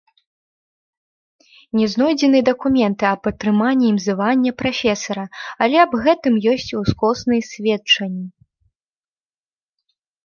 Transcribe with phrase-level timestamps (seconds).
[1.79, 5.25] Не знойдзены дакументы аб атрыманні ім звання прафесара,
[5.67, 8.27] але аб гэтым ёсць ускосныя сведчанні.